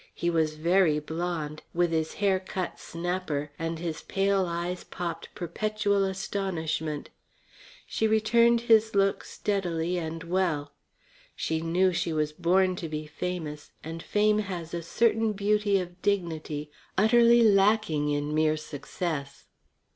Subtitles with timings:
[0.15, 6.05] He was very blond, with his hair cut snapper, and his pale eyes popped perpetual
[6.05, 7.11] astonishment.
[7.85, 10.71] She returned his look steadily and well.
[11.35, 16.01] She knew she was born to be famous, and fame has a certain beauty of
[16.01, 19.45] dignity utterly lacking in mere success.